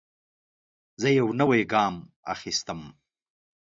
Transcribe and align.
زه 1.01 1.09
یو 1.19 1.27
نوی 1.39 1.61
ګام 1.71 1.95
اخیستم. 2.33 2.81